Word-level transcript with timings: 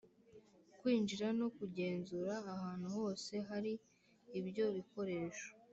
Kwinjira 0.79 1.27
no 1.39 1.47
kugenzura 1.57 2.33
ahantu 2.53 2.87
hose 2.97 3.33
hari 3.49 3.73
ibyo 4.39 4.65
bikoresho 4.75 5.47